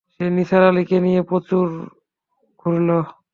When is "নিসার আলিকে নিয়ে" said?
0.29-1.21